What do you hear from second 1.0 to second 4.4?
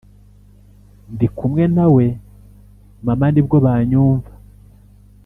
ndi kumwe nawe mama nibwo banyumva